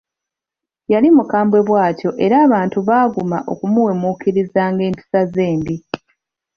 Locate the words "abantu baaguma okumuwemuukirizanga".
2.45-4.81